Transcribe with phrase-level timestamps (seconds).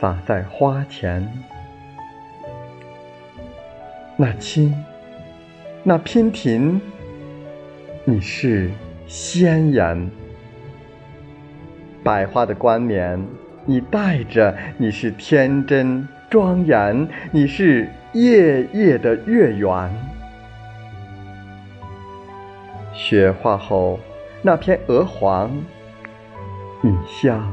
[0.00, 1.26] 洒在花前。
[4.16, 4.74] 那青，
[5.82, 6.80] 那娉婷，
[8.04, 8.70] 你是
[9.06, 10.10] 仙颜。
[12.02, 13.22] 百花的冠冕，
[13.64, 19.90] 你戴着，你是天真庄严，你是夜夜的月圆。
[22.92, 23.98] 雪化后
[24.40, 25.50] 那片鹅黄，
[26.80, 27.52] 你像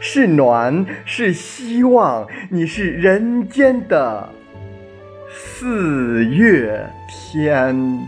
[0.00, 4.28] 是暖，是希望，你是人间的。
[5.30, 8.00] 四月天。